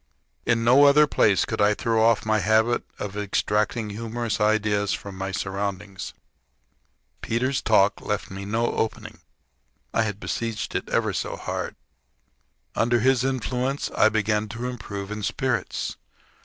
[0.47, 5.15] In no other place could I throw off my habit of extracting humorous ideas from
[5.15, 6.15] my surroundings.
[7.21, 9.19] Peter's talk left me no opening
[9.93, 11.75] had I besieged it ever so hard.
[12.73, 15.97] Under this influence I began to improve in spirits.